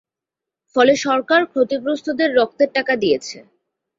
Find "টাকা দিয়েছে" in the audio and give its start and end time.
2.77-3.37